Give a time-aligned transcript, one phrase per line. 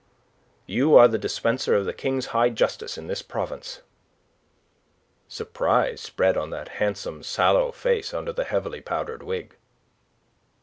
[0.65, 3.81] "You are the dispenser of the King's high justice in this province."
[5.27, 9.55] Surprise spread on that handsome, sallow face under the heavily powdered wig.